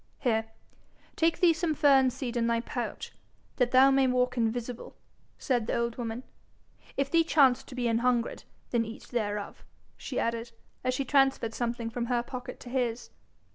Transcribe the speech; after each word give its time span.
'Here, 0.17 0.45
take 1.15 1.39
thee 1.41 1.53
some 1.53 1.75
fern 1.75 2.09
seed 2.09 2.35
in 2.35 2.47
thy 2.47 2.59
pouch, 2.59 3.11
that 3.57 3.69
thou 3.69 3.91
may 3.91 4.07
walk 4.07 4.35
invisible,' 4.35 4.95
said 5.37 5.67
the 5.67 5.77
old 5.77 5.95
woman. 5.97 6.23
'If 6.97 7.11
thee 7.11 7.23
chance 7.23 7.61
to 7.61 7.75
be 7.75 7.87
an 7.87 7.99
hungred, 7.99 8.43
then 8.71 8.83
eat 8.83 9.03
thereof,' 9.09 9.63
she 9.97 10.19
added, 10.19 10.53
as 10.83 10.95
she 10.95 11.05
transferred 11.05 11.53
something 11.53 11.91
from 11.91 12.07
her 12.07 12.23
pocket 12.23 12.59
to 12.61 12.69
his. 12.69 13.11